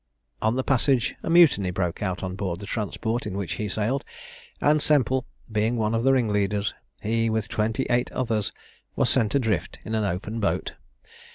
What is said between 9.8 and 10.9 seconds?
in an open boat.